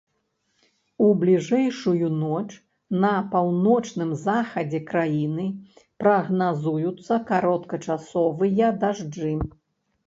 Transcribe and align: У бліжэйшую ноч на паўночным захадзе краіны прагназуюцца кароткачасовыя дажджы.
У 1.07 1.09
бліжэйшую 1.23 2.07
ноч 2.23 2.47
на 3.05 3.11
паўночным 3.35 4.09
захадзе 4.25 4.83
краіны 4.95 5.47
прагназуюцца 6.05 7.23
кароткачасовыя 7.31 8.75
дажджы. 8.85 9.33